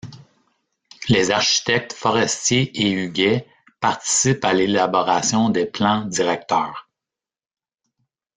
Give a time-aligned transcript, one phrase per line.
[1.09, 3.45] Les architectes Forestier et Hughet
[3.79, 6.89] participent à l'élaboration des plans directeurs.